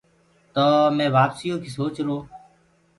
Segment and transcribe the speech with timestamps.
[0.53, 2.17] تو مي وآپسيٚ يو ڪيٚ سوچرو۔